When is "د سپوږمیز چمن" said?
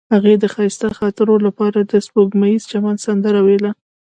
1.81-2.95